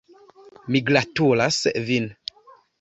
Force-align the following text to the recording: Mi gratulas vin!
Mi 0.75 0.81
gratulas 0.87 1.61
vin! 1.93 2.11